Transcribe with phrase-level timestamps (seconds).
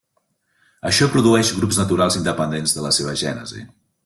[0.91, 3.67] Això produeix grups naturals independents de la seva gènesi.